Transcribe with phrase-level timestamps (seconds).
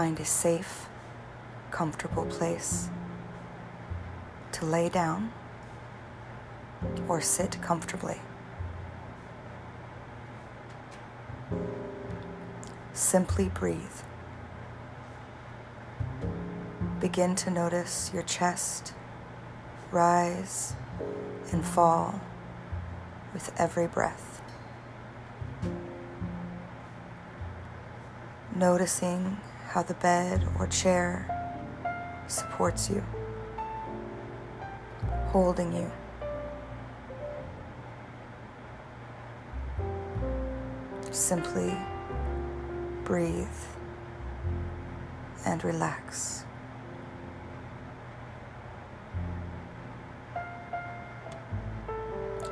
[0.00, 0.88] find a safe,
[1.70, 2.88] comfortable place
[4.50, 5.30] to lay down
[7.06, 8.18] or sit comfortably.
[12.94, 14.00] Simply breathe.
[16.98, 18.94] Begin to notice your chest
[19.92, 20.72] rise
[21.52, 22.22] and fall
[23.34, 24.40] with every breath.
[28.56, 29.36] Noticing
[29.70, 31.24] how the bed or chair
[32.26, 33.00] supports you,
[35.28, 35.88] holding you.
[41.12, 41.76] Simply
[43.04, 43.46] breathe
[45.46, 46.44] and relax.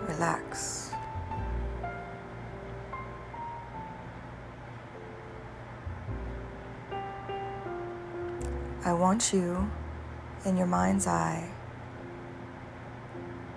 [0.06, 0.87] Relax.
[8.88, 9.70] I want you
[10.46, 11.50] in your mind's eye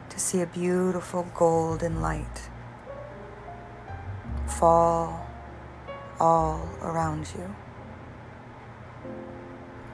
[0.09, 2.49] to see a beautiful golden light
[4.45, 5.25] fall
[6.19, 7.55] all around you,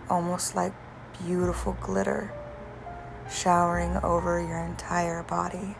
[0.10, 0.74] almost like
[1.24, 2.34] beautiful glitter
[3.30, 5.76] showering over your entire body.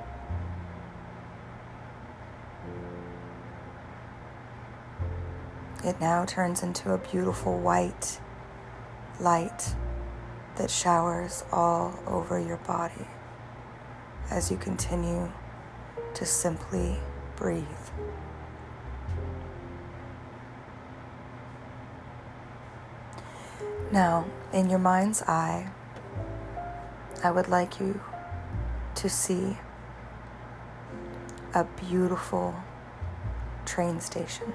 [5.84, 8.20] It now turns into a beautiful white
[9.20, 9.76] light
[10.58, 13.08] that showers all over your body
[14.30, 15.32] as you continue
[16.14, 16.98] to simply
[17.36, 17.64] breathe.
[23.92, 25.70] Now, in your mind's eye,
[27.24, 28.02] I would like you
[28.96, 29.58] to see
[31.54, 32.56] a beautiful
[33.66, 34.54] train station.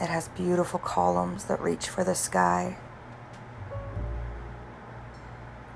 [0.00, 2.76] It has beautiful columns that reach for the sky.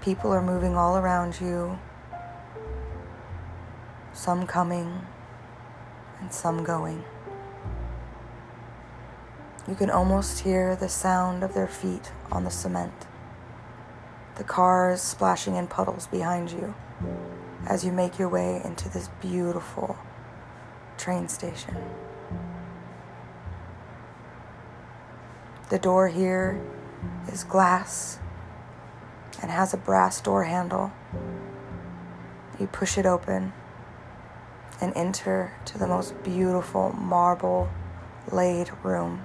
[0.00, 1.76] People are moving all around you,
[4.12, 5.06] some coming
[6.20, 7.02] and some going.
[9.68, 13.06] You can almost hear the sound of their feet on the cement,
[14.36, 16.74] the cars splashing in puddles behind you
[17.66, 19.96] as you make your way into this beautiful
[20.96, 21.76] train station.
[25.72, 26.60] The door here
[27.32, 28.18] is glass
[29.40, 30.92] and has a brass door handle.
[32.60, 33.54] You push it open
[34.82, 37.70] and enter to the most beautiful marble
[38.30, 39.24] laid room.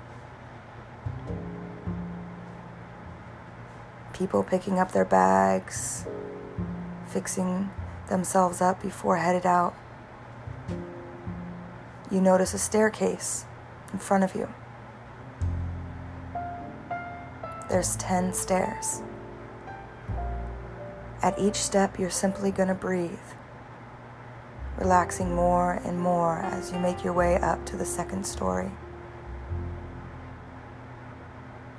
[4.14, 6.06] People picking up their bags,
[7.08, 7.72] fixing
[8.08, 9.76] themselves up before headed out.
[12.10, 13.44] You notice a staircase
[13.92, 14.48] in front of you.
[17.70, 19.02] There's 10 stairs.
[21.22, 23.20] At each step, you're simply going to breathe,
[24.78, 28.72] relaxing more and more as you make your way up to the second story.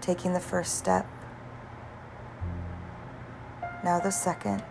[0.03, 1.07] Taking the first step,
[3.83, 4.65] now the second,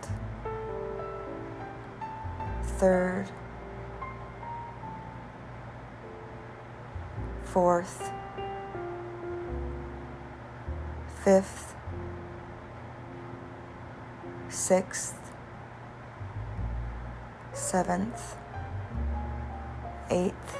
[2.62, 3.28] third,
[7.42, 8.12] fourth,
[11.28, 11.74] fifth,
[14.48, 15.18] sixth,
[17.52, 18.38] seventh,
[20.08, 20.58] eighth,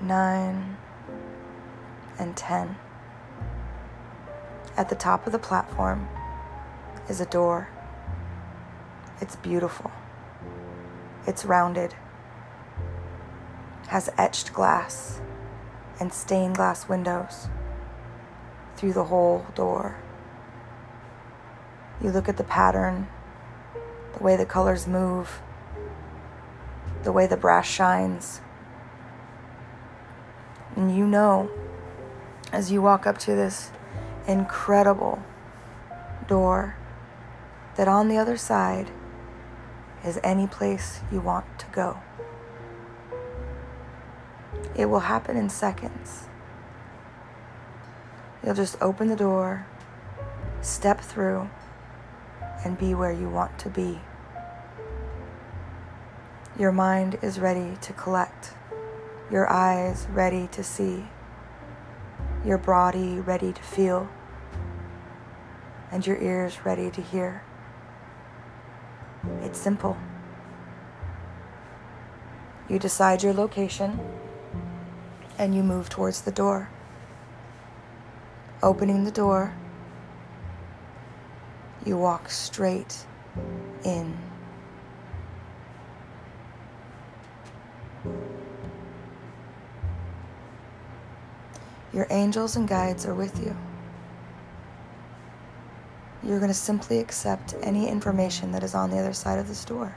[0.00, 0.76] nine,
[2.18, 2.74] and ten.
[4.76, 6.08] At the top of the platform
[7.08, 7.68] is a door.
[9.20, 9.92] It's beautiful.
[11.24, 11.94] It's rounded,
[13.86, 15.20] has etched glass
[16.00, 17.48] and stained glass windows
[18.76, 19.96] through the whole door.
[22.02, 23.08] You look at the pattern,
[24.16, 25.40] the way the colors move,
[27.02, 28.40] the way the brass shines.
[30.74, 31.50] And you know,
[32.52, 33.70] as you walk up to this
[34.26, 35.22] incredible
[36.28, 36.76] door,
[37.76, 38.90] that on the other side
[40.04, 41.98] is any place you want to go.
[44.74, 46.26] It will happen in seconds.
[48.46, 49.66] You'll just open the door,
[50.60, 51.50] step through,
[52.64, 54.00] and be where you want to be.
[56.56, 58.52] Your mind is ready to collect,
[59.32, 61.08] your eyes ready to see,
[62.44, 64.08] your body ready to feel,
[65.90, 67.42] and your ears ready to hear.
[69.42, 69.96] It's simple.
[72.68, 73.98] You decide your location
[75.36, 76.70] and you move towards the door.
[78.66, 79.54] Opening the door,
[81.84, 83.06] you walk straight
[83.84, 84.18] in.
[91.92, 93.56] Your angels and guides are with you.
[96.24, 99.64] You're going to simply accept any information that is on the other side of this
[99.64, 99.94] door.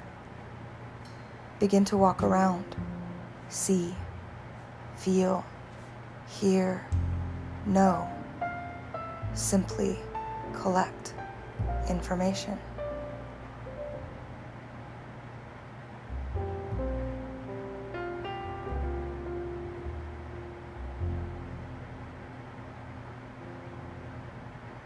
[1.60, 2.76] Begin to walk around,
[3.50, 3.96] see,
[4.96, 5.44] feel,
[6.28, 6.86] hear,
[7.66, 8.08] know.
[9.34, 9.98] Simply
[10.54, 11.14] collect
[11.90, 12.58] information.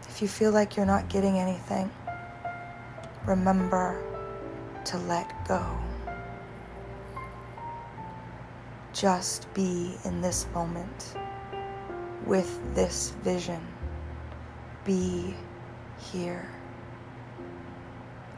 [0.08, 1.90] If you feel like you're not getting anything,
[3.26, 4.00] remember
[4.84, 5.60] to let go.
[8.92, 11.16] Just be in this moment
[12.24, 13.60] with this vision.
[14.84, 15.34] Be
[15.98, 16.46] here.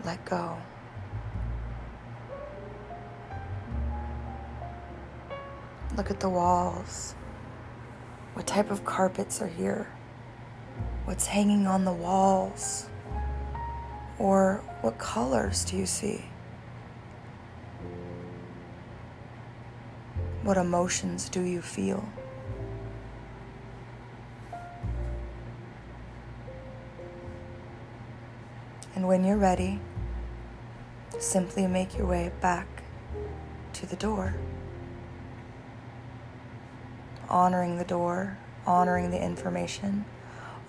[0.04, 0.56] Let go.
[5.96, 7.16] Look at the walls.
[8.34, 9.88] What type of carpets are here?
[11.04, 12.86] What's hanging on the walls?
[14.18, 16.26] Or what colors do you see?
[20.42, 22.08] What emotions do you feel?
[28.96, 29.78] And when you're ready,
[31.20, 32.66] simply make your way back
[33.74, 34.34] to the door.
[37.28, 40.04] Honoring the door, honoring the information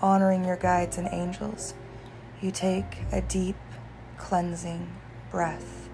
[0.01, 1.73] honoring your guides and angels,
[2.41, 3.55] you take a deep,
[4.17, 4.87] cleansing
[5.31, 5.89] breath.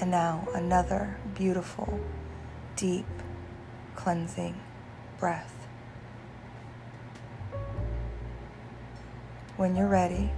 [0.00, 2.00] And now another beautiful,
[2.76, 3.06] deep,
[3.94, 4.60] cleansing
[5.18, 5.61] breath.
[9.62, 10.32] When you're ready,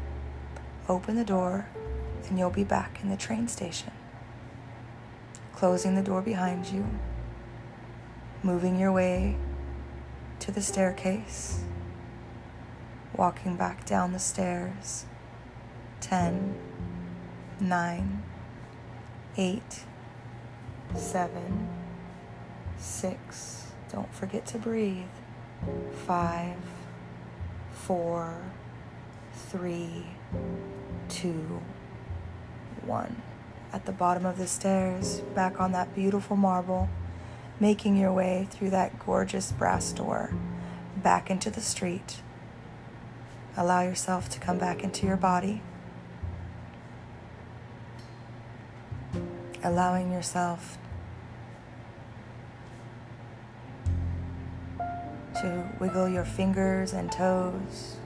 [0.87, 1.67] open the door
[2.29, 3.91] and you'll be back in the train station.
[5.55, 6.87] Closing the door behind you,
[8.43, 9.37] moving your way
[10.41, 11.65] to the staircase,
[13.17, 15.06] walking back down the stairs.
[16.03, 16.55] Ten,
[17.59, 18.23] nine,
[19.38, 19.85] eight,
[20.94, 21.67] seven,
[22.77, 23.69] six.
[23.91, 25.09] Don't forget to breathe.
[26.06, 26.59] Five,
[27.73, 28.43] four,
[29.34, 30.06] three,
[31.08, 31.60] two,
[32.82, 33.22] one.
[33.72, 36.88] At the bottom of the stairs, back on that beautiful marble
[37.60, 40.32] making your way through that gorgeous brass door
[40.96, 42.20] back into the street.
[43.56, 45.62] Allow yourself to come back into your body.
[49.62, 50.78] Allowing yourself
[54.78, 57.96] to wiggle your fingers and toes,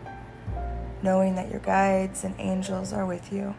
[1.03, 3.55] knowing that your guides and angels are with you.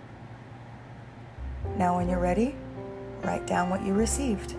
[1.77, 2.55] Now, when you're ready,
[3.23, 4.55] write down what you received.